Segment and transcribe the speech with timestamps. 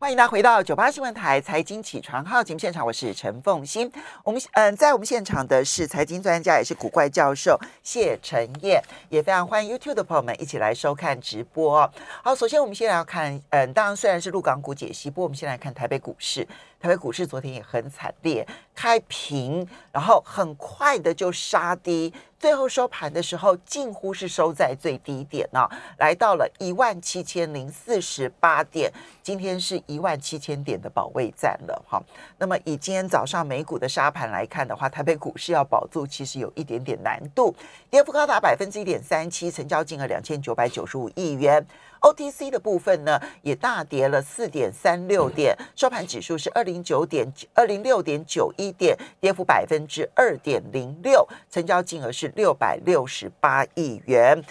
[0.00, 3.92] 欢迎大家回到九八新闻台财经起床号节目现场，我是陈凤欣。
[4.24, 11.86] 我们嗯，在我们现场的是财经专家，也是古怪教授谢晨燕，也非常欢迎 YouTube 的朋友们一起来收看直播。
[12.24, 16.48] 好，首先我们先来要看，嗯，当然虽然是陆港股解析，不过我们先来看台北股市。
[16.80, 25.68] 台北股市昨天也很惨烈，开平，然后很快的就杀低，最后收盘的时候近乎是收在最低点呢，
[25.98, 28.90] 来到了一万七千零四十八点，
[29.22, 32.02] 今天是一万七千点的保卫战了哈。
[32.38, 37.54] 那么以今天早上美股的沙盘来看的话，台北股市要保住其实有一点点难度，
[37.90, 41.62] 跌幅高达百分之一点三七，成交金额两千九百九十五亿元。
[42.00, 54.42] OTC 的部分呢，也大跌了四点三六点，收盘指数是二零九点二零六点九一点，跌幅百分之二点零六，成交金额是六百六十八亿元。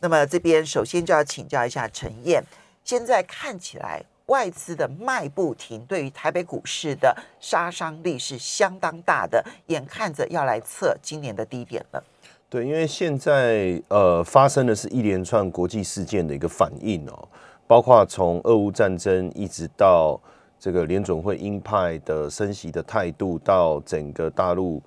[0.00, 2.42] 那么这边首先就要请教一下陈燕，
[2.84, 12.04] 现在看起来外资的卖不停，对于台北股市的杀伤力是相当大的，眼看着要来测今年的低点了。
[12.48, 17.28] 对，因为现在呃发生的是一连串国际事件的一个反应哦，
[17.66, 20.18] 包括从俄乌战争一直到
[20.58, 24.80] 这个联准会鹰派的升息的态度，到整个大陆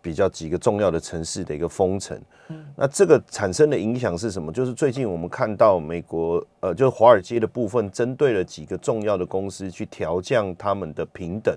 [0.00, 2.18] 比较几个重要的城市的一个封城。
[2.48, 4.50] 嗯，那这个产生的影响是什么？
[4.50, 11.54] 就是最近我们看到美国呃，就是华尔街的部分，针对了几个重要的公司去调降他们的平等，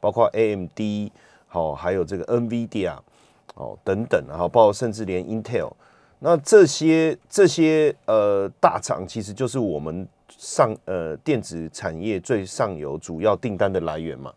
[0.00, 1.10] 包括 AMD
[1.46, 2.98] 好，还有这个 NVIDIA。
[3.58, 5.72] 哦，等等，然后包括甚至连 Intel，
[6.20, 14.32] 那这些这些呃大厂其实就是我们上呃电子产业最上游主要订单的来源嘛。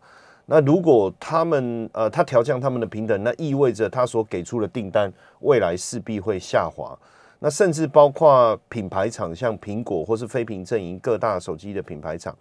[0.46, 6.98] 那如果他们呃他调降他们的平等，那意味着他所给出的订单未来势必会下滑。
[7.38, 12.36] 那甚至包括品牌厂，像苹果或是非屏阵营各大手机的品牌厂，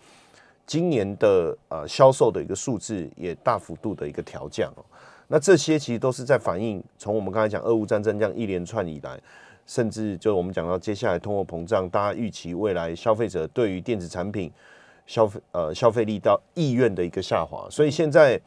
[0.65, 4.83] 今年的呃销售的一个数字也大幅度的一个调降哦。
[5.33, 9.17] 那这些其实都是在反映，从我们刚才讲俄乌战争这样一连串以来，
[9.65, 14.51] 甚至就我们讲到接下来通货膨胀，大家预期未来消费者对于电子产品
[15.07, 18.37] 消费呃消费力到意愿的一个下滑，所以现在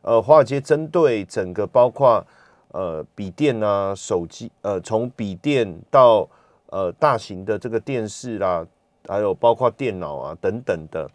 [0.00, 2.26] 呃华尔街针对整个包括
[2.68, 6.26] 呃笔电啊手机呃从笔电到
[6.70, 8.66] 呃大型的这个电视啦，
[9.06, 11.06] 还有包括电脑啊等等的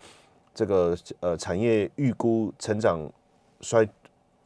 [0.53, 3.11] 这个呃产业预估成长
[3.59, 3.89] 衰。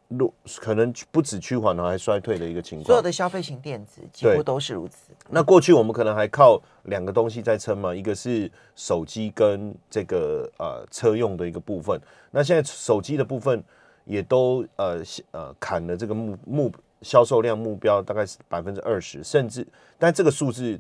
[0.09, 2.85] 路可能不止趋缓了，还衰退的一个情况。
[2.85, 5.13] 所有的消费型电子几乎都是如此。
[5.29, 11.99] 那过去我们可能还靠两个东西在撑嘛，一个是手机跟这个呃车用的一个部分。
[12.31, 13.63] 那现在手机的部分
[14.05, 16.71] 也都呃呃砍了这个目目
[17.03, 19.65] 销售量目标，大概是百分之二十，甚至
[19.97, 20.79] 但这个数字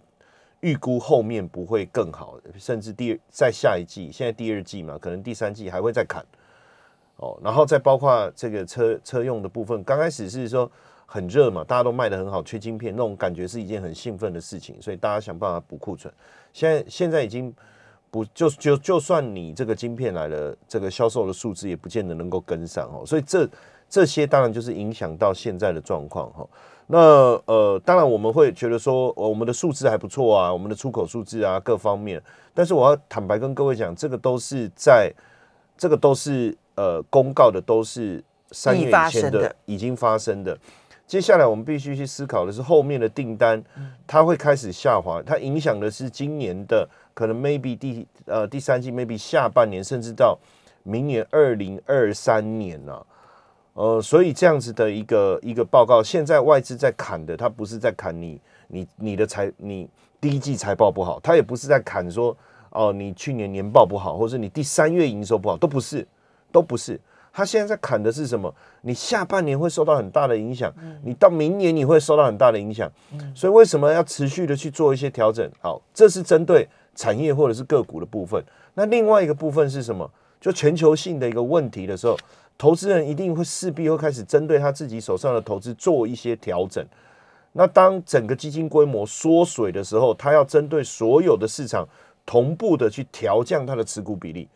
[0.61, 6.25] 预估后面不会更好，甚至第在下一季，现在第二季嘛，可能第三季还会再砍。
[7.19, 10.71] 哦，然后再包括这个车车用的部分，刚开始是说
[11.05, 16.13] 很热嘛，大家都卖的很好，缺晶片那种感觉是一件很兴奋的事情，所以大家想办法补库存。
[16.53, 17.53] 现在现在已经
[18.09, 23.05] 不就就就算你这个晶片来了，这个销售的数字也不见得能够跟上哦。
[23.05, 23.45] 所以这
[23.89, 26.47] 这些当然就是影响到现在的状况哈。
[26.87, 26.97] 那
[27.47, 35.13] 呃，当然我们会觉得说我们的数字还不错啊，我们的出口数字啊各方面，但是我要坦白跟各位讲，这个都是在
[35.77, 36.57] 这个都是。
[36.79, 40.57] 呃，公告的都是三月以前的已经发生的。
[41.05, 43.61] 接下来我们必须去思考的是后面的订单，
[44.07, 50.39] 它会开始下滑，它影响的是今年的可能 maybe 第呃第三季 maybe 下半年，甚至到
[50.83, 53.05] 明年二零二三年呢。
[53.73, 59.89] 呃，所以这样子的一个一个报告，现在外资在砍的，它不是在砍你你你的财你
[60.21, 62.33] 第一季财报不好，它也不是在砍说
[62.69, 66.07] 哦你去年年报不好，或者你第三月营收不好，都不是。
[66.51, 66.99] 都不是，
[67.31, 68.53] 他现在在砍的是什么？
[68.81, 70.73] 你下半年会受到很大的影响，
[71.03, 72.91] 你到明年你会受到很大的影响，
[73.35, 75.49] 所以为什么要持续的去做一些调整？
[75.61, 78.43] 好，这是针对产业或者是个股的部分。
[78.73, 80.09] 那另外一个部分是什么？
[80.39, 82.17] 就全球性的一个问题的时候，
[82.57, 86.85] 投资人一定会势必会开始针对他自己手上的投资做一些调整。
[87.51, 91.85] 那当整个基金规模缩水的时候，他要针对所有的市场
[92.25, 94.47] 同步的去调降它的持股比例。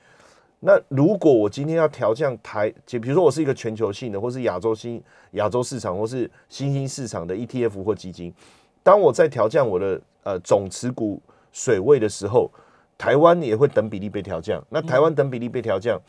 [0.65, 8.33] 那如果我今天要调降台，就比如说我是一个全球性的，或是亚洲新亚洲市场，或是新兴市场的 ETF 或基金，
[8.81, 11.21] 当我在调降我的呃总持股
[11.51, 12.50] 水位的时候，
[12.98, 14.63] 台湾也会等比例被调降。
[14.69, 16.00] 那台湾等比例被调降，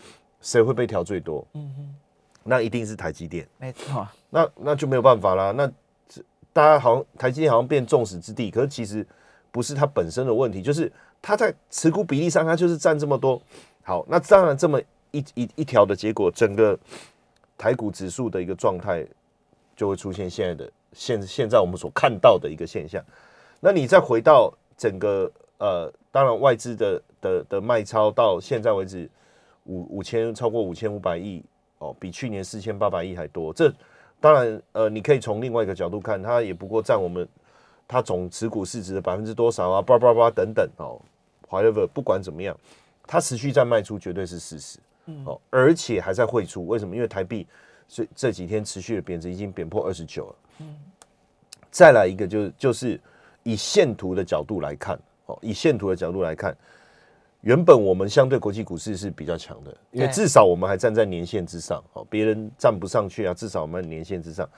[0.41, 1.45] 谁会被调最多？
[1.55, 1.95] 嗯哼，
[2.45, 3.45] 那一定是台积电。
[3.59, 4.07] 没错。
[4.31, 5.51] 那那就没有办法啦。
[5.51, 5.67] 那
[6.53, 9.05] 大家好像台积电好像变众矢之的，可是其实
[9.51, 13.43] 不是它本身的问题，就是它在持股比例上，它就是占这么多。
[13.85, 14.81] 好，那当然这么
[15.13, 16.77] 一一一条的结果，整个
[17.57, 19.07] 台股指数的一个状态
[19.77, 23.05] 就会出现现在的现现在我们所看到的一个现象。
[23.61, 29.09] 那你再回到整个呃，当然外资的的的卖超到现在为止
[29.65, 31.45] 五五千超过五千五百亿
[31.79, 33.53] 哦，比去年四千八百亿还多。
[33.53, 33.73] 这
[34.21, 37.29] 当然呃，你可以从另外一个角度看，它也不过占我们
[37.87, 41.01] 它总持股市值的百分之多少啊，叭叭叭等等哦
[41.51, 42.57] ，whatever，不管怎么样，
[43.07, 44.79] 它持续在卖出绝对是事实。
[45.27, 46.97] 哦，而且还在汇出，为什么？
[46.97, 47.47] 因为台币
[47.87, 50.37] 这这几天持续的贬值，已经贬破二十九了。
[50.61, 50.77] 嗯，
[51.71, 52.99] 再来一个，就是就是
[53.43, 56.57] 以线图的角度来看，哦，以线图的角度来看，
[57.43, 64.49] 原本我们相对国际股市是比较强的，因为至少我们还站在年线之上，哦，别人站不上去啊，至少我们年线之上。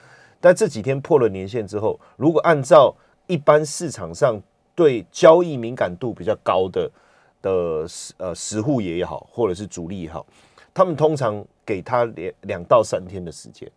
[0.41, 2.95] 但这几天破了年线之后，如果按照
[3.27, 4.41] 一般市场上
[4.77, 6.89] 对交易敏感度比较高的。
[7.47, 10.27] 的呃实户也好，或者是主力也好，
[10.75, 13.71] 他们通常给他两两到三天的时间，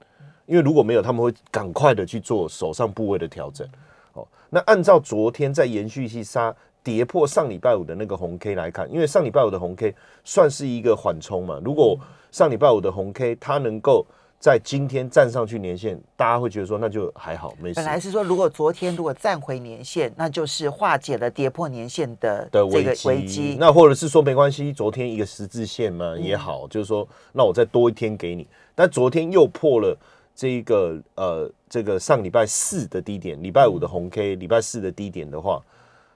[0.46, 3.68] 因为如果没有，他们会赶快的去做手上部位的调整。
[4.14, 9.94] 哦，那按照昨天在延续性杀跌破上礼拜五的那个红 K 来看，因为上礼拜五的红 K
[10.24, 11.98] 算是一个缓冲嘛，如果
[12.32, 14.06] 上礼拜五的红 K 它能够。
[14.40, 17.76] 在今天站上去年线，大家会觉得说那就还好，没事。
[17.76, 22.96] 本来是说，如果昨天如果站回年线，那就是化解了跌破年线的的危
[23.26, 23.58] 机。
[23.60, 28.48] 那或者是说没关系，昨天一个十字线嘛也好，就是说那我再多一天给你。
[28.74, 29.98] 但昨天又破了
[30.34, 35.62] 这一个呃这个上礼拜四的低点，礼拜五的红 K，礼拜四的低点的话，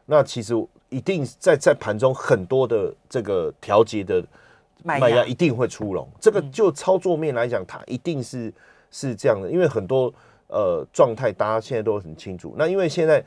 [0.06, 0.54] 那其实
[0.88, 4.24] 一定在在盘中很多的这个调节的。
[4.84, 8.54] 卖压一定会出笼，这个就操作面来讲，它一定是
[8.92, 10.14] 是这样的，因为很多
[10.48, 12.54] 呃状态大家现在都很清楚。
[12.58, 13.24] 那因为现在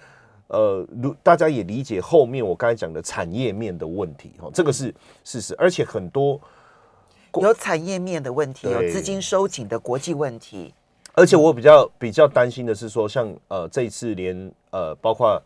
[0.49, 4.95] 呃，如大家也理解后面我刚才讲的产业面的问题哈，这个是
[5.25, 6.41] 事实，而且很多
[7.41, 10.75] 有产业面的问题，有资金收紧的国际问题，
[11.15, 15.43] 而且我比较比较担心的是说，像呃这一次连呃包括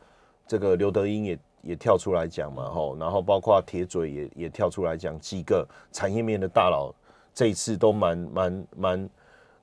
[0.47, 1.39] 这个刘德英也。
[1.63, 6.93] 也跳出来讲嘛，吼，然后包括铁嘴也也跳出来讲，几个产业面的大佬
[7.35, 9.11] 这一次都蛮蛮蛮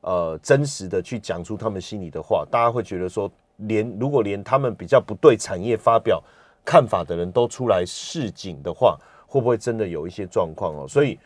[0.02, 6.24] 呃真实的去讲出他们心里的话，大家会觉得说，连如果连他们比较不对产业发表
[6.64, 10.88] 看法的人都出来示警的话，会不会真的有一些状况哦？
[10.88, 11.20] 所以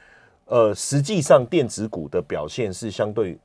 [0.46, 3.38] 呃，实际上电子股的表现是相对。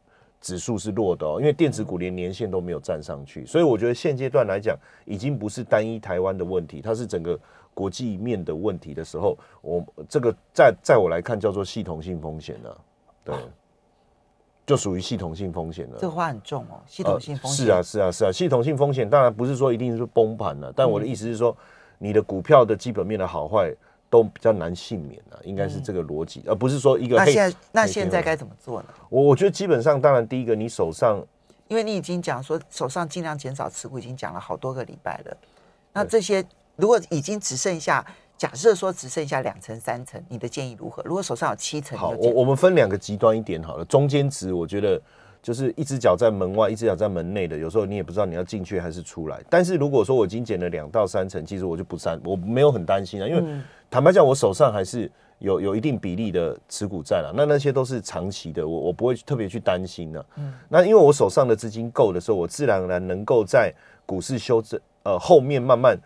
[0.46, 7.36] 指数是弱的哦，因为电子股连年线都没有站上去，所以我觉得现阶段来讲，已经不是单一台湾的问题，它是整个
[7.74, 12.80] 国际面的问题的时候，我这个在在我来看叫做系统性风险了，
[13.24, 13.34] 对，
[14.64, 15.96] 就属于系统性风险了。
[15.98, 21.56] 这个话很重哦，系统性风险是啊是啊是啊，系统性风险当然不是说一定是崩盘了，但我的意思是说，
[21.98, 23.74] 你的股票的基本面的好坏。
[24.08, 27.16] 都比较难幸免啊，应该是这个逻辑，而不是说一个。
[27.16, 28.88] 那现在那现在该怎么做呢？
[29.08, 31.20] 我我觉得基本上，当然第一个，你手上，
[31.68, 35.36] 因为你已经讲说手上尽量减少持股，已经讲了好多个礼拜了。
[35.92, 36.44] 那这些
[36.76, 38.06] 如果已经只剩下，
[38.38, 41.02] 假设说只剩下两层三层，你的建议如何？
[41.04, 45.00] 如果手上有七层，好，我我们分两个极端一点好了，中间值我觉得
[45.42, 49.42] 就是一只脚在门外，一只脚在门内的，有时候你也不知道你要进去还是出来。
[49.50, 53.42] 但是如果说我已经减了两到三层，其实我就不担，我没有很担心啊，因为。
[53.90, 60.24] 坦白讲，我手上还是有有一定比例的持股在了，那那些都是长期的，我我不会特别去担心的。
[60.36, 63.72] 嗯，那因为我手上的资金够的时候，我自然而然能够在
[64.04, 65.96] 股市修正呃后面慢慢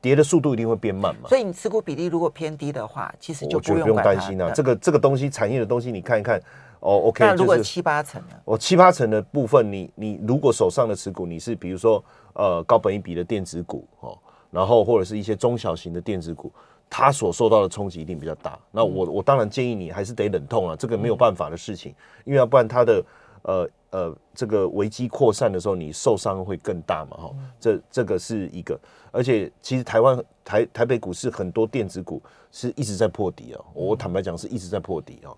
[0.00, 1.28] 跌的速度一定会变慢嘛。
[1.28, 4.50] 所以你持股比例如果偏低的话，其实就不用担心啊。
[4.52, 6.40] 这个这个东西产业的东西，你看一看
[6.80, 7.24] 哦，OK。
[7.24, 8.36] 那如果七八成呢？
[8.44, 12.02] 我七八成的部分，你你如果手上的持股你是比如说
[12.34, 14.16] 呃高本一比的电子股哦，
[14.50, 16.52] 然后或者是一些中小型的电子股。
[16.90, 23.04] 它所受到的冲击一定比较大，那我我当然建议你还是得忍痛啊，这个没有办法的事情，因为要不然他的
[23.42, 28.78] 呃呃这个危机扩散的时候，你受伤会更大嘛哈，这这个是一个，
[29.12, 35.28] 而且其实台湾台台北股市很多电子股是一直在破底啊，我坦白讲是一直在破底啊，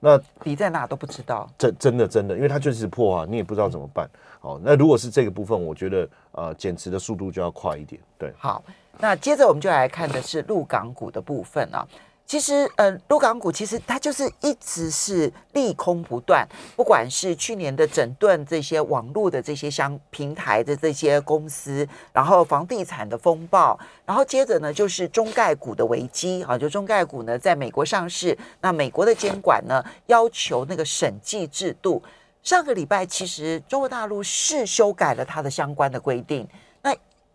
[0.00, 4.08] 那底在哪都不知道，真真的真的，因为它就是破啊，你也不知道怎么办，
[4.40, 8.64] 哦，那如果是这个部分，我觉得呃减持的速度就要快一点，对，好。
[8.98, 11.86] 那接着我们就来看的是陆港股的部分啊。
[12.26, 32.02] 其实，呃，陆港股其实它就是一直是利空不断，不管是去年的整顿这些网络的这些相平台的这些公司，然后房地产的风暴，然后接着呢就是中概股的危机啊，就中概股呢在美国上市，那美国的监管呢要求那个审计制度，
[32.42, 36.48] 上个礼拜其实中国大陆是修改了它的相关的规定。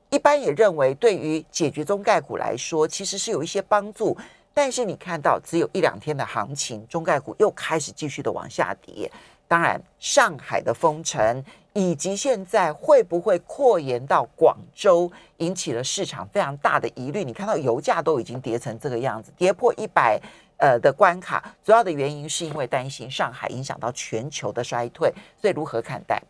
[0.10, 4.18] 一般也认为，对于解决中概股来说，其实是有一些帮助。
[4.54, 9.10] 但是你看到只有一两天的行情，中概股又开始继续的往下跌。
[9.48, 17.24] 当然，上海的封城以及现在会不会扩延到广州，引起了市场非常大的疑虑。
[17.24, 20.20] 你看到油价都已经跌成这个样子，跌破一百
[20.58, 25.14] 呃的关卡，主要的原因是因为担心上海影响到全球的衰退。
[25.40, 26.22] 所以如何看待？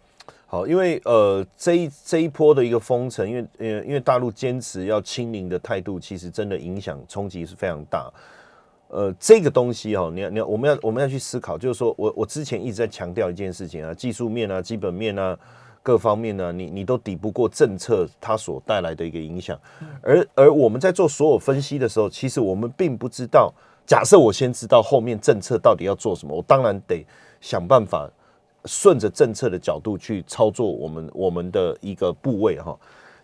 [0.51, 8.11] 好，因为呃这一这一波的一个封城，因为呃因为大陆坚持要清零的态度，其实真的影响冲击是非常大。
[8.87, 15.37] 呃，这个东西哦，你要你要我们要我们要去思考，就是说我我之前一直在强调一件事情啊，技术面啊、基本面啊
[15.83, 19.55] 各方面呢，你你都抵不过政策它所带来的一个影响。
[20.01, 23.53] 而而我们在做所有分析的时候，其实我们并不知道，
[23.85, 27.05] 假设我先知道后面政策到底要做什么，我当然得
[27.39, 28.09] 想办法
[28.65, 32.77] 顺着政策的角度去操作我们我们的一个部位哈。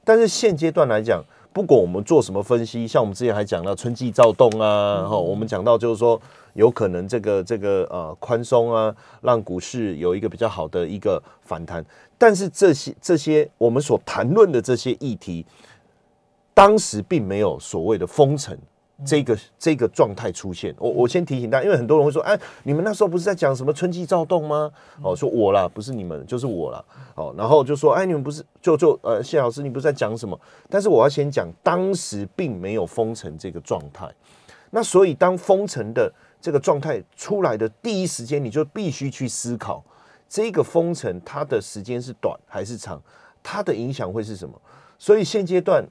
[0.04, 6.22] 但是现阶段来讲，不管我们做什么分析，像我们之前还讲到春季躁动啊，哈，我们讲到就是说
[6.54, 11.84] 有可能这个这个呃宽松啊，让股市有一个比较好的一个反弹。
[12.18, 15.46] 但是这些这些我们所谈论的这些议题，
[16.54, 18.58] 当时并没有所谓的封城。
[19.04, 24.72] 这个这个状态出现，我我先提醒大家，因为很多人会说，哎，你们那时候不是在讲什么春季躁动吗？
[25.02, 26.82] 哦，说我啦，不是你们，就是我啦。
[27.16, 30.40] 哦，然后就说，哎，你们不是就就呃，谢老师，你不是在讲什么？
[30.70, 34.10] 但是我要先讲，当时并没有封城这个状态。
[34.70, 36.10] 那所以当封城的
[36.40, 39.84] 这个状态出来的第一时间，你就必须去思考，
[40.30, 43.02] 这个封城它的时间是短还是长，
[43.44, 44.60] 它的影响会是什么？
[44.98, 45.86] 所以现阶段。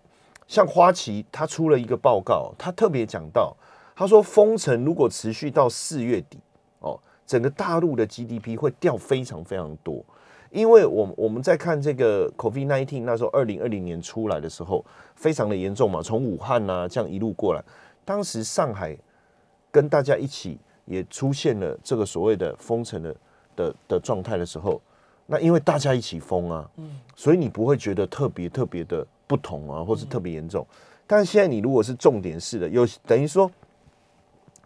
[0.47, 3.57] 像花旗，他出了一个报告，他特别讲到，
[3.97, 6.39] 他说封城如果持续到四月底，
[6.81, 10.05] 哦，整个大陆的 GDP 会掉非常非常多，
[10.51, 14.85] 因为我我们在看这个 COVID nineteen 那时候二零二零年出来的时候，
[15.15, 17.65] 非常的严重嘛，从武汉呐这样一路过来，
[18.05, 18.97] 当时上海
[19.71, 23.17] 跟大家一起也出现了这个所谓的封城的
[23.57, 24.81] 的的状态的时候，
[25.27, 29.07] 那因为大家一起封啊，嗯，所以你不会觉得特别特别的。
[29.27, 30.67] 不同啊，或是特别严重，
[31.07, 33.51] 但是现在你如果是重点式的，有等于说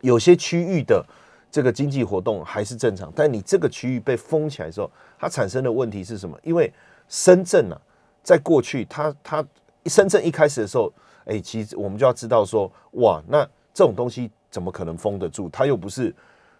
[0.00, 1.04] 有些区域的
[1.50, 6.38] 这个经济活动还是正常，但你这个区域被封起来的时候，它产生的问题是什么？
[6.42, 6.72] 因为
[7.08, 7.80] 深圳啊，
[8.22, 9.44] 在过去它它
[9.86, 10.92] 深圳一开始的时候，
[11.24, 15.48] 哎，其实我们就要知道说，哇，那这种东西怎么可能封得住？
[15.48, 16.14] 它又不是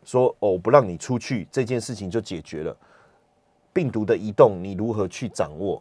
[0.05, 2.76] 说哦不让你出去，这件事情就解决了。
[3.73, 5.81] 病毒的移动，你如何去掌握？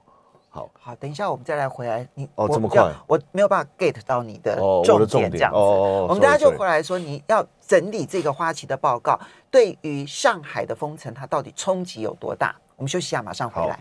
[0.58, 2.08] 好好，等一下我们再来回来。
[2.16, 5.60] 你哦，这么快，我没有办法 get 到你的重点，这样子。
[5.60, 9.20] 我们大家就回来说，你要整理这个花旗的报告，
[9.52, 12.56] 对于上海的封城，它到底冲击有多大？
[12.76, 13.80] 我们休息一下，马上回来。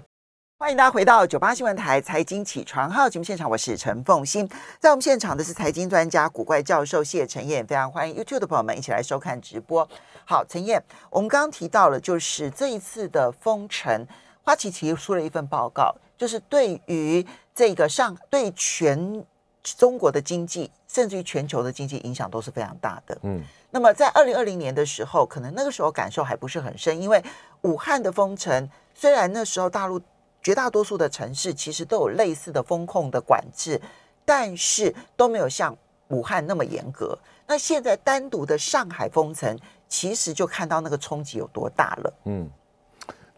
[0.58, 4.46] 欢迎大家回到九八新闻台财经起床号节目现场，我是陈凤欣。
[4.78, 9.86] 在我们现场的是财经专家古怪教授谢陈燕，非常欢迎 YouTube 的朋友们一起来收看直播。
[10.26, 14.06] 好，陈燕，我们刚刚提到了，就是这一次的封城，
[14.46, 15.94] 花旗提出了一份报告。
[16.16, 19.22] 就是对于这个上对全
[19.62, 23.18] 中国的经济，甚至于全球的经济影响都是非常大的。
[23.24, 27.22] 嗯，那么在二零二零年的时候，可能那个时候感受还不是很深，因为
[27.62, 30.00] 武汉的封城，虽然那时候大陆
[30.40, 33.78] 绝大多数的城市其实都有类似的风控的管制，
[34.24, 35.76] 但是都没有像
[36.08, 37.18] 武汉那么严格。
[37.46, 39.54] 那现在单独的上海封城，
[39.86, 42.14] 其实就看到那个冲击有多大了。
[42.24, 42.50] 嗯。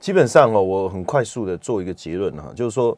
[0.00, 2.96] 基本上哦，我很快速的做一个结论哈，就是说，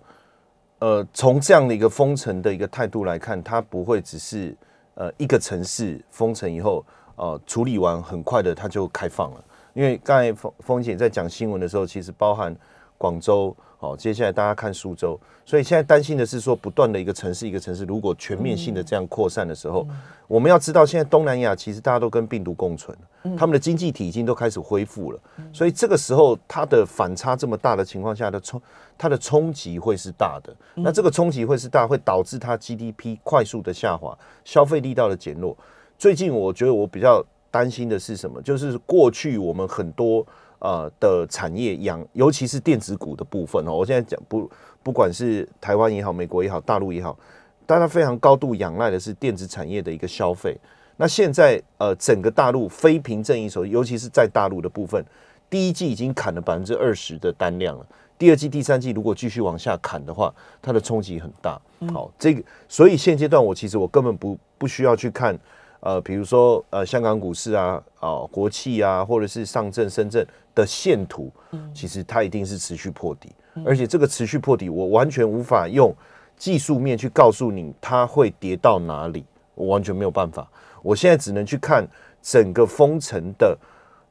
[0.81, 4.55] 呃，从这样的一个封城的一个态度来看，它不会只是
[4.95, 6.85] 呃一个城市封城以后，
[7.17, 12.55] 呃处理完很快的它就开放了，因为刚才风风姐在讲新闻的时候，其实包含
[13.01, 13.57] 广州。
[13.79, 19.89] 好，接下来大家看苏州，所以现在担心的是说，不断的一个城市一个城市，如果全面性的这样扩散的时候，
[20.29, 22.95] 我们要知道，现在东南亚其实大家都跟病毒共存，
[23.39, 28.61] 他们的经济体已经都开始恢复了，所以这个时候它的反差这么大的情况下的冲，
[28.99, 30.55] 它的冲击会是大的。
[30.75, 34.15] 那这个冲击会是大，会导致它 GDP 快速的下滑，
[34.45, 35.57] 消费力道的减弱。
[35.97, 38.43] 最近我觉得我比较担心的是什么？
[38.43, 40.27] 就是过去我们很多。
[40.61, 43.73] 呃的产业养，尤其是电子股的部分哦。
[43.73, 44.51] 我现在讲不，
[44.83, 47.19] 不管是台湾也好，美国也好，大陆也好，
[47.67, 50.57] 大家非常高度仰赖的是电子产业的一个消费。
[50.97, 55.05] 那现在呃，整个大陆非凭证一手，尤其是在大陆的部分，
[55.49, 57.87] 第一季已经砍了百分之二十的单量了。
[58.19, 61.59] 第二季、第三季如果继续往下砍的话，它的冲击很大。
[61.93, 65.39] 好，这个所以现阶段我其实我根本不不需要去看。
[65.81, 71.31] 呃，比如说呃，香港股市啊，啊，国企啊，或者是上证、深圳的线图，
[71.75, 73.33] 其实它一定是持续破底，
[73.65, 75.95] 而且这个持续破底，我完全无法用
[76.37, 80.47] 技术面去告诉你它会跌到哪里，我完全没有办法。
[80.83, 81.87] 我现在只能去看
[82.23, 83.57] 整个封城的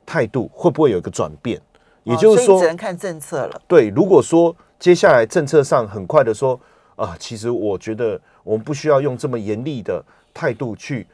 [0.05, 1.59] 态度会不会有一个转变，
[2.03, 3.61] 也就是说，只能看政策了。
[3.67, 6.59] 对，如果说接下来政策上很快的说
[6.95, 11.07] 啊，其实我觉得我们不需要用这么严厉的态度去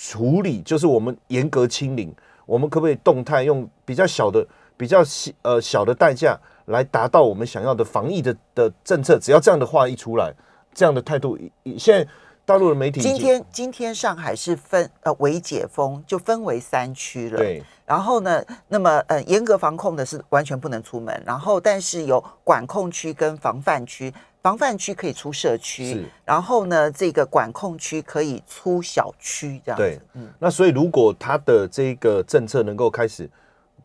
[0.00, 2.14] 处理，就是我们严格清零，
[2.46, 9.18] 我们可不可以动态用比较小的、比较小呃小的代价来达到我们想要的防疫的的政策？
[9.18, 10.32] 只要这样的话一出来，
[10.72, 11.36] 这样的态度，
[11.76, 12.08] 现在。
[12.48, 17.36] 大陆的媒体今天今天上海是分呃为解封，就分为三区了。
[17.36, 17.62] 对。
[17.84, 24.10] 然后呢，那么呃严格防控的是完全不能出门，然后但是有管控区跟防范区，
[24.48, 29.76] 防范区可以出社区，然后呢这个管控区可以出小区这样。
[29.76, 30.00] 对。
[30.14, 30.26] 嗯。
[30.38, 33.28] 那所以如果它的这个政策能够开始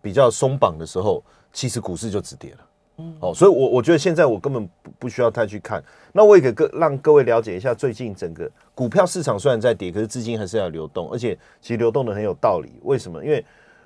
[0.01, 2.58] 比较松绑的时候，其实股市就止跌了。
[2.98, 5.84] 嗯，哦，所以，我我觉得现在我根本不不需要太去看。
[6.13, 12.72] 那我也给各让各位了解一下，最近整个股票市场虽然在跌，可是资金还是要流动，而且其实流动的很有道理。
[12.84, 13.22] 为什么？
[13.22, 13.43] 因为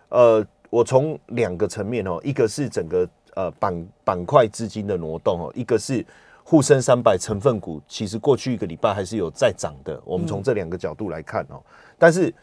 [0.10, 6.05] 呃，我从两个层面哦，一个是整个呃板板块资金的挪动哦，一个是
[6.50, 10.01] 沪深三百成分股，其实过去一个礼拜还是有在涨的。
[10.06, 11.62] 我们从这两个角度来看哦，
[11.98, 12.34] 但是。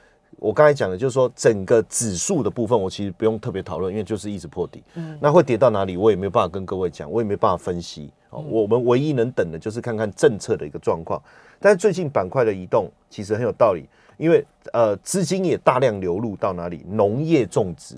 [0.41, 4.83] 我刚才讲的，就是说整个指数的部分，我其实不用特别讨论，因为就是一直破底。
[4.95, 8.11] 嗯，那会跌到哪里，我也没有办法跟各位讲，我也没办法分析。
[8.31, 11.23] 哦，我们唯一能等的就是看看政策的一个状况。
[11.61, 16.85] 但是最近板块的移动其实很有道理，因为呃资金也大量流入到哪里？
[16.89, 17.95] 农业种植，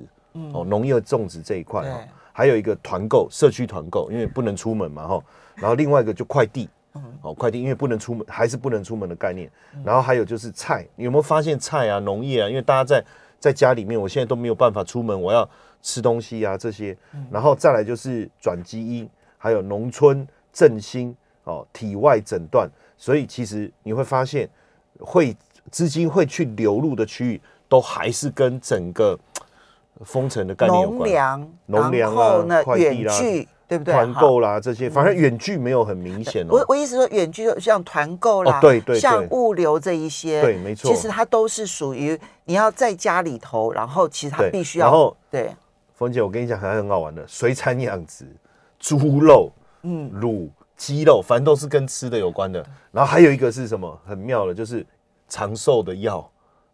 [0.52, 1.98] 哦，农业种植这一块哦，
[2.34, 5.24] 还有一个团购，社区团购，因为不能出门嘛，哈。
[5.56, 6.68] 然后另外一个就快递。
[7.20, 9.50] 哦，快递因为不能出门，还是不能出门的概念。
[9.84, 12.48] 然后还有就是菜，你有没有发现菜啊、农业啊？
[12.48, 13.04] 因为大家在
[13.38, 15.46] 在家里面，我现在都没有办法出门，我要
[15.82, 16.96] 吃东西啊这些。
[17.30, 22.66] 然后再来就是转基因，还有农村振兴哦，体外诊断。
[22.96, 24.48] 所以其实你会发现，
[25.00, 25.36] 会
[25.70, 29.18] 资金会去流入的区域，都还是跟整个
[30.00, 30.98] 封城的概念有关。
[30.98, 33.14] 农粮，农粮啊，快递啦。
[33.68, 33.92] 对不对？
[33.92, 36.50] 团购啦，这些反正远距没有很明显哦。
[36.52, 40.88] 我我意思说，远距像团购啦，对对，像物流这一些，对，没错。
[40.88, 44.86] 其实它都是属于你要在家里头，然后其实它必须要。
[44.86, 45.50] 然后对，
[45.94, 48.24] 冯姐，我跟你讲还很好玩的，水产养殖、
[48.78, 49.50] 猪肉、
[49.82, 52.64] 嗯、乳、鸡肉，反正都是跟吃的有关的。
[52.92, 54.86] 然后还有一个是什么很妙的，就是
[55.28, 56.30] 长寿的药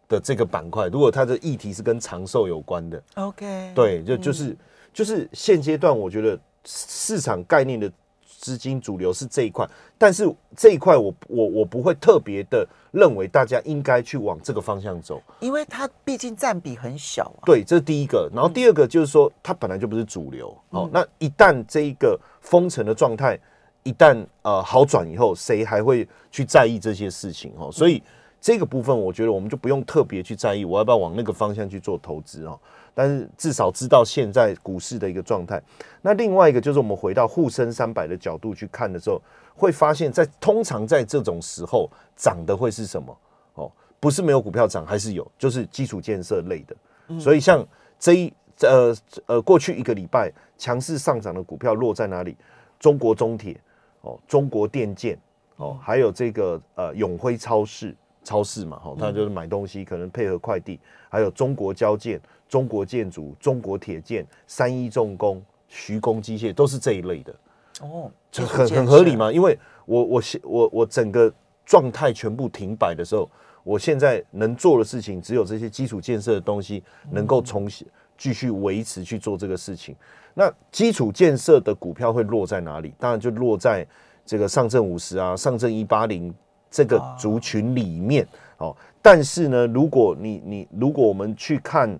[0.07, 4.55] 的这个板块，如果它的议题是跟长寿有关的，OK，对，就就是
[4.93, 6.39] 就是现阶段我觉得。
[6.65, 7.91] 市场概念的
[8.25, 9.65] 资金主流是这一块，
[9.97, 17.23] 但是这一块我我我不会特别的认为大家应该去往这个方向走，因为它毕竟占比很小。
[17.23, 18.29] 啊对，这是第一个。
[18.33, 20.53] 然后第二个就是说，它本来就不是主流。
[20.71, 23.39] 哦，那一旦这一个封城的状态
[23.83, 27.53] 一旦呃好转以后，谁还会去在意这些事情？
[27.57, 28.03] 哦，所以
[28.41, 32.59] 这个部分我觉得我们就不用特别去在意，我要不要往那个方向去做投资哦。
[32.93, 35.61] 但是至少知道现在股市的一个状态。
[36.01, 39.21] 那另外一个就是我们回到沪深三百的角度去看的时候，
[39.55, 43.17] 会发现，在通常在这种时候涨的会是什么？
[43.55, 47.19] 哦，不是没有股票涨，还是有，就是基础建设类的。
[47.19, 47.65] 所以像
[47.99, 52.35] 这一呃呃过去一个礼拜强势上涨的股票落在哪里？
[52.79, 53.59] 中国中铁
[54.01, 55.17] 哦，中国电建
[55.55, 62.19] 哦，还有这个呃永辉超市超市嘛，哈，它就是买东西可能配合快递，还有中国交建。
[62.49, 67.35] 中国建筑、中国铁建、三一重工、徐工机械都是这一类的
[67.81, 69.31] 哦，就很很合理嘛。
[69.31, 69.57] 因为
[69.87, 71.33] 我我我我整个
[71.65, 73.27] 状态全部停摆的时候，
[73.63, 77.87] 我现在能做的事情只有这些基础建设的东西能够重新
[78.19, 79.95] 继续维持去做这个事情。
[80.35, 82.93] 那基础建设的股票会落在哪里？
[82.99, 83.83] 当然就落在
[84.23, 86.31] 这个上证五十啊、上证一八零
[86.73, 88.75] 这个族群里面哦。
[89.01, 91.97] 但是呢，如果你你如果我们去看。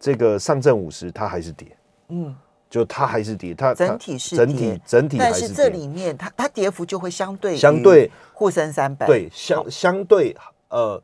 [0.00, 1.76] 这个上证五十它还是跌，
[2.10, 2.32] 嗯，
[2.70, 8.08] 就它还是跌，它整体是整体整体，但是这里面它它跌幅就会相对相对。
[8.32, 9.08] 沪深三百。
[9.08, 10.36] 对相相对
[10.68, 11.02] 呃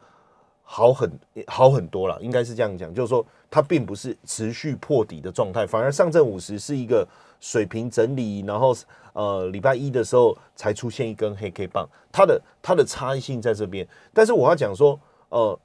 [0.63, 1.11] 好很
[1.49, 7.05] 好很多了，应该是这样讲，就是说它并不是持续破底的状态，反而上证五十是一个
[7.45, 8.75] 水平整理，然后
[9.13, 15.61] 呃礼拜一的时候才出现一根黑 K 棒，它的它的差异性在这边，但是我要讲说呃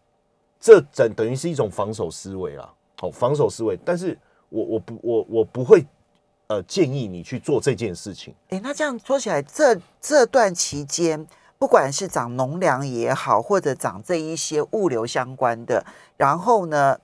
[0.60, 2.70] 这等等于是一种防守思维啦。
[2.98, 4.18] 好，防守思维，但是
[4.50, 5.86] 我我不我我不会
[6.48, 8.36] 呃建议你去做这件事情。
[8.50, 11.26] 哎，那这样说起来，这这段期间
[11.60, 16.98] 不管是涨农粮也好，或者涨这一些物流相关的，然后呢，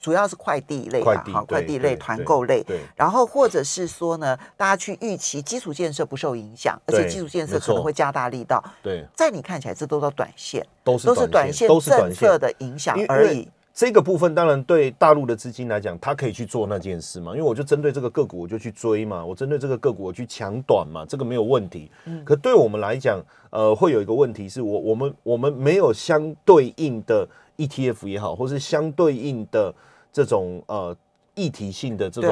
[0.00, 11.80] 主要是快递类吧，哈，快递类、团购类，对然后或者是说呢，大家去预期基础建设不受影响，而且基础建设可能会加大力道，对，在你看起来，这都是短线，都是都是短线政
[12.12, 12.36] 策。
[12.36, 13.48] 的影响而已。
[13.74, 21.90] 这个部分当然对大陆的资金来讲，他可以去做那件事嘛，因为我就针对这个个股我就去追嘛，我针对这个个股我去抢短嘛，这个没有问题。
[22.04, 29.74] 嗯可对我们来讲，呃，会有一个问题是我我们我们没有相对应的 ETF 也好，或是相对应的
[30.12, 30.96] 这种呃
[31.34, 32.30] 议题性的这种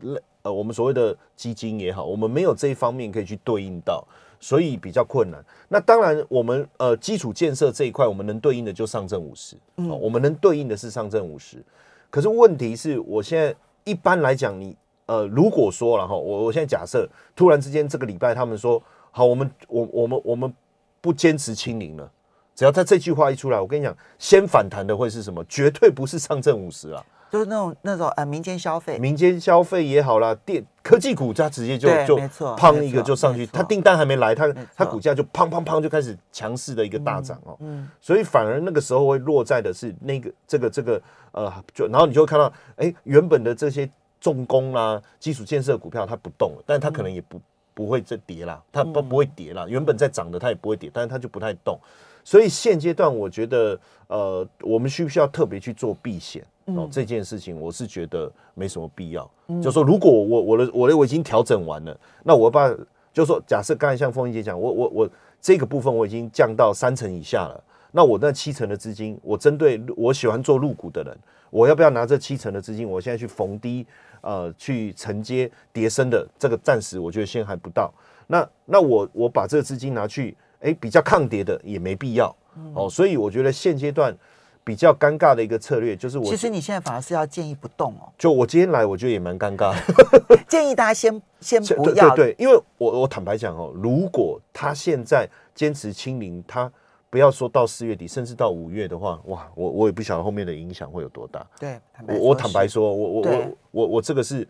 [0.00, 4.06] 类呃我们所谓的基金也好，我们没有这一方面可以去对应到。
[4.44, 5.40] 所以比较困难。
[5.68, 11.62] 那当然，我们呃基础建设这一块，我们能对应的就上证五十、嗯哦，我们能对应的是上证五十。
[12.10, 14.76] 可是问题是我现在一般来讲，你
[15.06, 20.52] 呃如果说了哈，我我现在假设突然之间这个礼拜他们说好，我们我我们我们
[21.00, 22.10] 不坚持清零了。
[22.56, 25.44] 只要他这句话一出来，我跟你讲，先反弹的会是什么？
[25.44, 32.18] 绝对不是上证五十啊，就是那种那种呃民间消费，民间消费也好啦，电科技股它直接就就
[32.58, 34.62] 砰一个就上去它订单还没来，它错。
[34.76, 43.88] 它股价就砰砰砰就开始强势的一个大涨哦，嗯所以反而那个时候会落在的是那个这个这个呃，就然后你就会看到，哎，原本的这些
[44.20, 47.40] 重工啦、基础建设股票它不动了，但它可能也不
[47.72, 51.80] 不会再跌啦，它不不会跌啦，原本在涨的它也不会跌，但是它就不太动。
[52.24, 56.44] 所以现阶段，我觉得，呃，我们需不需要特别去做避险？
[56.66, 59.28] 哦，这件事情我是觉得没什么必要。
[59.60, 62.72] 就说如果我我的我的我已经调整完了，那我把
[63.12, 71.18] 就说假设刚才像凤英姐讲，我我我这个部分我已经降到三成以下了，那我那七成的资金，我针对我喜欢做入股的人，
[71.50, 73.84] 我要不要拿这七成的资金，我现在去逢低
[74.20, 77.92] 呃去承接叠升的这个暂时我觉得现在还不到。
[78.28, 82.34] 那那我我把这个资金拿去，哎，比较抗跌的也没必要、
[82.74, 84.16] 哦，所以我觉得现阶段
[84.64, 90.38] 比较尴尬的一个策略就是我其实你现在反而是要建议不动哦，就我今天来，我觉得也蛮尴尬的。
[90.48, 96.70] 建议大家先先不要，对对，因为我我坦白讲哦，如果他现在坚持清零，他
[97.10, 101.44] 不要说到四月底，甚至到五月的话，哇，我我也不晓得后面的影响会有多大。
[101.58, 104.46] 对坦我我坦白说，我我我我我这个是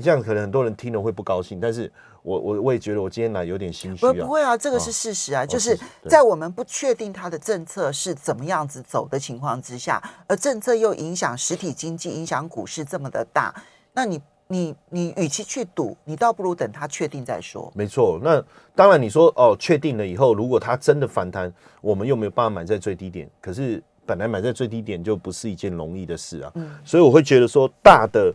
[0.00, 1.90] 这样，可能很多人听了会不高兴，但是
[2.22, 4.12] 我我我也觉得我今天来有点心虚啊。
[4.12, 5.78] 不不会啊，这个是事实啊，就是
[6.08, 13.54] 在我们不确定它的政策是怎么样子走的情况之下，而政策又影响实体经济、影响股市这么的大，
[13.92, 17.70] 那你你你与其去赌，你倒不如等它确定再说。
[17.74, 18.42] 没错，那
[18.74, 26.52] 当然你说哦，确定了以后，如果它真的反弹，我们又没有办法买在最低点，可是本来买在最低点就不是一件容易的事啊。
[26.84, 28.32] 所以我会觉得说，大的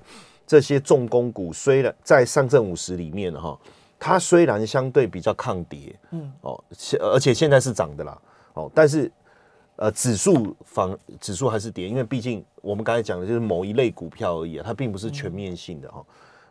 [0.47, 3.59] 这些重工股虽然在上证五十里面哈，
[3.99, 6.63] 它虽然相对比较抗跌，嗯，哦，
[6.99, 8.17] 而且现在是涨的啦，
[8.53, 9.11] 哦，但是
[9.75, 16.03] 呃，指数反指数还是跌，因为毕竟我们刚才讲的就是某一类股票而已啊，它并不是全面性的哈。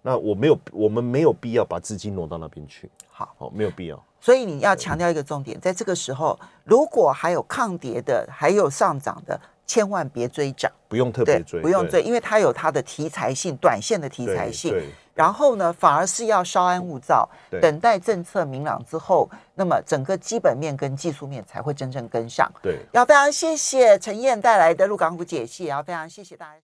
[0.02, 4.00] 那我没有，我们没有必要把资金挪到那边去，好，哦，没有必要。
[4.20, 14.74] 所以你要强调一个重点，在这个时候，如果还有抗跌的，还有上涨的，千万别追涨，不用特别，追，不用追，因为它有它的题材性，短线的题材性。
[15.14, 17.26] 然后呢，反而是要稍安勿躁，
[17.62, 22.46] 等待政策明朗之后，那么整个基本面跟技术面才会真正跟上。
[22.62, 22.80] 对。
[22.92, 26.54] 要非常谢谢陈燕带来的陆港股解析，也要非常谢谢大家。